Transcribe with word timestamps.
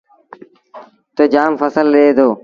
تا 1.15 1.23
جآم 1.33 1.51
ڦسل 1.59 1.85
ڏي 1.93 2.07
دو۔ 2.17 2.27